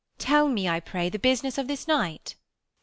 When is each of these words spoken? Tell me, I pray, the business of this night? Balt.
Tell 0.17 0.49
me, 0.49 0.67
I 0.67 0.79
pray, 0.79 1.09
the 1.09 1.19
business 1.19 1.59
of 1.59 1.67
this 1.67 1.87
night? 1.87 2.33
Balt. 2.35 2.35